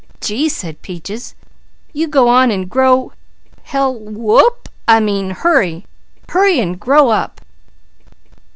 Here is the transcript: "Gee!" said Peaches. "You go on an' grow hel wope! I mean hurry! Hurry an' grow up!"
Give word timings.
"Gee!" 0.19 0.49
said 0.49 0.81
Peaches. 0.81 1.35
"You 1.93 2.07
go 2.07 2.27
on 2.27 2.49
an' 2.49 2.63
grow 2.65 3.13
hel 3.61 3.93
wope! 3.93 4.67
I 4.87 4.99
mean 4.99 5.29
hurry! 5.29 5.85
Hurry 6.27 6.59
an' 6.59 6.73
grow 6.77 7.09
up!" 7.11 7.39